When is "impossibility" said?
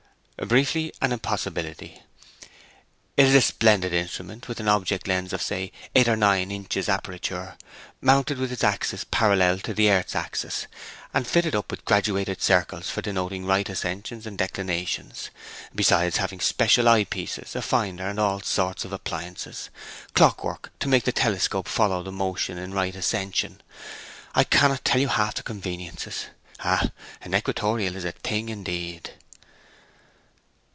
1.11-2.01